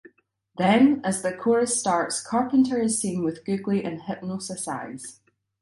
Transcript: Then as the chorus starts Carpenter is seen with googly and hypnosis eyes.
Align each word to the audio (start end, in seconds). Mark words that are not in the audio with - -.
Then 0.57 0.99
as 1.05 1.21
the 1.21 1.31
chorus 1.31 1.79
starts 1.79 2.23
Carpenter 2.25 2.79
is 2.81 2.99
seen 2.99 3.23
with 3.23 3.45
googly 3.45 3.83
and 3.83 4.01
hypnosis 4.01 4.67
eyes. 4.67 5.19